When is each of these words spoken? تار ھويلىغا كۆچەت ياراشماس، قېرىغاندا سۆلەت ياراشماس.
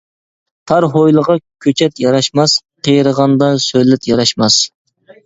تار 0.69 0.85
ھويلىغا 0.93 1.35
كۆچەت 1.65 2.01
ياراشماس، 2.03 2.55
قېرىغاندا 2.89 3.51
سۆلەت 3.67 4.09
ياراشماس. 4.13 4.59